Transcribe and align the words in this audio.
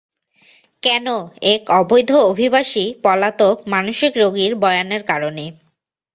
কেন, 0.83 1.05
এক 1.51 1.61
অবৈধ 1.79 2.09
অভিবাসী, 2.31 2.85
পলাতক, 3.03 3.55
মানসিক 3.73 4.13
রোগীর 4.17 4.51
বয়ানের 4.63 5.03
কারণে? 5.05 5.45